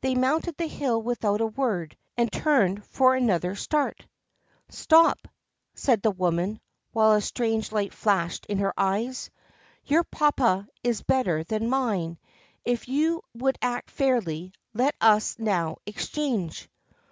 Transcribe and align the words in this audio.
They 0.00 0.16
mounted 0.16 0.56
the 0.56 0.66
hill 0.66 1.00
without 1.00 1.40
a 1.40 1.46
word, 1.46 1.96
and 2.16 2.32
turned 2.32 2.84
for 2.86 3.14
another 3.14 3.54
start." 3.54 4.04
Stop!" 4.68 5.28
said 5.74 6.02
the 6.02 6.10
woman, 6.10 6.60
while 6.90 7.12
a 7.12 7.20
strange 7.20 7.70
Hght 7.70 7.92
flashed 7.92 8.46
in 8.46 8.58
her 8.58 8.74
eyes. 8.76 9.30
"Your 9.84 10.02
papa 10.02 10.66
is 10.82 11.02
better 11.02 11.44
than 11.44 11.70
mine. 11.70 12.18
If 12.64 12.88
you 12.88 13.22
would 13.34 13.58
act 13.62 13.92
fairly, 13.92 14.52
let 14.74 14.96
us 15.00 15.38
now 15.38 15.76
exchange!" 15.86 16.68